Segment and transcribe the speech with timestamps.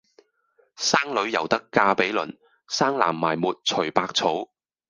[0.77, 2.35] 生女猶得嫁比鄰，
[2.67, 4.49] 生男埋沒隨百草！